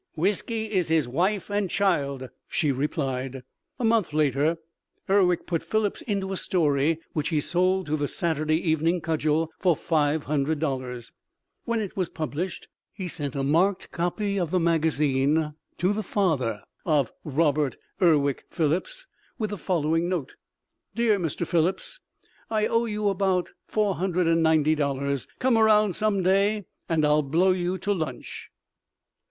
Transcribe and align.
"Whisky 0.15 0.71
is 0.71 0.87
his 0.87 1.07
wife 1.07 1.51
and 1.51 1.69
child," 1.69 2.31
she 2.47 2.71
replied. 2.71 3.43
A 3.77 3.83
month 3.85 4.13
later 4.13 4.57
Urwick 5.07 5.45
put 5.45 5.61
Phillips 5.61 6.01
into 6.01 6.31
a 6.33 6.37
story 6.37 6.99
which 7.13 7.29
he 7.29 7.39
sold 7.39 7.85
to 7.85 7.95
the 7.95 8.07
Saturday 8.07 8.57
Evening 8.67 8.99
Cudgel 8.99 9.51
for 9.59 9.75
$500. 9.75 11.11
When 11.65 11.79
it 11.79 11.95
was 11.95 12.09
published 12.09 12.67
he 12.91 13.07
sent 13.07 13.35
a 13.35 13.43
marked 13.43 13.91
copy 13.91 14.39
of 14.39 14.49
the 14.49 14.59
magazine 14.59 15.53
to 15.77 15.93
the 15.93 16.01
father 16.01 16.63
of 16.83 17.11
Robert 17.23 17.77
Urwick 18.01 18.45
Phillips 18.49 19.05
with 19.37 19.51
the 19.51 19.57
following 19.59 20.09
note: 20.09 20.33
"Dear 20.95 21.19
Mr. 21.19 21.45
Phillips 21.45 21.99
I 22.49 22.65
owe 22.65 22.85
you 22.85 23.07
about 23.07 23.49
$490. 23.71 25.27
Come 25.37 25.57
around 25.59 25.93
some 25.95 26.23
day 26.23 26.65
and 26.89 27.05
I'll 27.05 27.21
blow 27.21 27.51
you 27.51 27.77
to 27.77 27.93
lunch." 27.93 28.49